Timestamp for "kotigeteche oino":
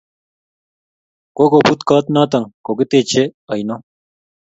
2.65-3.75